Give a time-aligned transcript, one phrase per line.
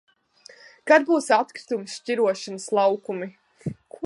[0.91, 3.33] Kad būs atkritumi šķirošanas laukumi?